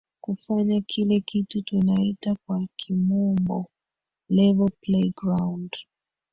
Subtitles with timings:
[0.21, 3.65] kufanya kile kitu tunaita kwa kimombo
[4.29, 5.75] level play ground